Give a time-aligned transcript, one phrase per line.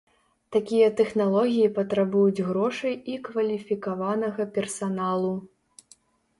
[0.53, 5.33] Такія тэхналогіі патрабуюць грошай і кваліфікаванага персаналу.